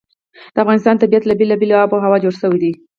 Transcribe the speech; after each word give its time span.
د 0.53 0.55
افغانستان 0.63 0.95
طبیعت 1.01 1.23
له 1.25 1.33
بېلابېلې 1.39 1.75
آب 1.83 1.89
وهوا 1.91 2.17
جوړ 2.23 2.33
شوی 2.41 2.57
دی. 2.63 2.71